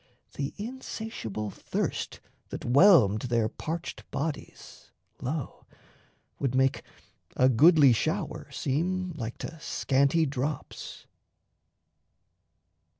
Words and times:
The 0.33 0.55
insatiable 0.57 1.51
thirst 1.51 2.21
That 2.49 2.65
whelmed 2.65 3.21
their 3.29 3.47
parched 3.47 4.09
bodies, 4.09 4.89
lo, 5.21 5.67
would 6.39 6.55
make 6.55 6.81
A 7.35 7.47
goodly 7.47 7.93
shower 7.93 8.49
seem 8.49 9.11
like 9.15 9.37
to 9.37 9.59
scanty 9.59 10.25
drops. 10.25 11.05